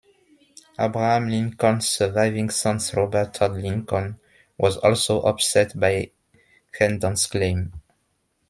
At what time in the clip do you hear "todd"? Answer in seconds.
3.35-3.51